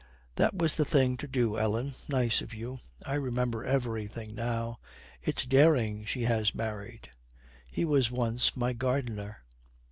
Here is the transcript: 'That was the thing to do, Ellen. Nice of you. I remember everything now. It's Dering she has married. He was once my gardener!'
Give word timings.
'That 0.35 0.55
was 0.57 0.77
the 0.77 0.83
thing 0.83 1.15
to 1.15 1.27
do, 1.27 1.59
Ellen. 1.59 1.93
Nice 2.07 2.41
of 2.41 2.55
you. 2.55 2.79
I 3.05 3.13
remember 3.13 3.63
everything 3.63 4.33
now. 4.33 4.79
It's 5.21 5.45
Dering 5.45 6.05
she 6.05 6.23
has 6.23 6.55
married. 6.55 7.11
He 7.69 7.85
was 7.85 8.09
once 8.09 8.57
my 8.57 8.73
gardener!' 8.73 9.43